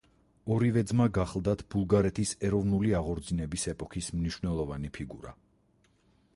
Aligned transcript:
ორივე 0.53 0.81
ძმა 0.91 1.05
გახლდათ 1.17 1.61
ბულგარეთის 1.75 2.33
ეროვნული 2.49 2.97
აღორძინების 3.03 3.69
ეპოქის 3.75 4.11
მნიშვნელოვანი 4.21 4.95
ფიგურა. 4.99 5.39